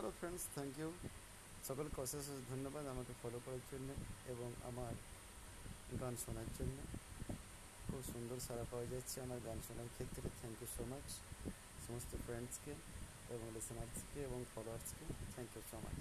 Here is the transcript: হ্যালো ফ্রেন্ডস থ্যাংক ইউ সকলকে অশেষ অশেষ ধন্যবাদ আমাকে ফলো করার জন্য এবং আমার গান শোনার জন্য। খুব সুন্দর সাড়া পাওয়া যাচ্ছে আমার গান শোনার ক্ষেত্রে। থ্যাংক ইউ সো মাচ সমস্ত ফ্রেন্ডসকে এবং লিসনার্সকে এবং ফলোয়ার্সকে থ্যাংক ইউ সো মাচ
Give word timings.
হ্যালো 0.00 0.18
ফ্রেন্ডস 0.20 0.44
থ্যাংক 0.54 0.74
ইউ 0.80 0.90
সকলকে 1.68 1.98
অশেষ 2.04 2.24
অশেষ 2.24 2.40
ধন্যবাদ 2.52 2.84
আমাকে 2.94 3.12
ফলো 3.20 3.38
করার 3.44 3.64
জন্য 3.72 3.88
এবং 4.32 4.48
আমার 4.70 4.94
গান 6.00 6.14
শোনার 6.24 6.48
জন্য। 6.58 6.78
খুব 7.88 8.02
সুন্দর 8.12 8.38
সাড়া 8.46 8.64
পাওয়া 8.70 8.86
যাচ্ছে 8.92 9.16
আমার 9.26 9.40
গান 9.48 9.58
শোনার 9.66 9.88
ক্ষেত্রে। 9.94 10.28
থ্যাংক 10.40 10.56
ইউ 10.62 10.68
সো 10.76 10.82
মাচ 10.92 11.06
সমস্ত 11.86 12.10
ফ্রেন্ডসকে 12.24 12.72
এবং 13.34 13.46
লিসনার্সকে 13.56 14.18
এবং 14.28 14.40
ফলোয়ার্সকে 14.52 15.04
থ্যাংক 15.34 15.50
ইউ 15.56 15.62
সো 15.70 15.76
মাচ 15.84 16.00